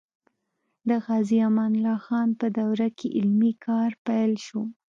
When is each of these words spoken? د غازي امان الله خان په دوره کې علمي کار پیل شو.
د 0.87 0.89
غازي 1.05 1.37
امان 1.49 1.71
الله 1.77 1.97
خان 2.05 2.29
په 2.39 2.47
دوره 2.57 2.87
کې 2.97 3.07
علمي 3.17 3.51
کار 3.65 3.91
پیل 4.05 4.31
شو. 4.45 4.61